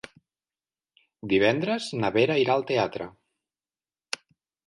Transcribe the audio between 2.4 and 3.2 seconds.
irà al teatre.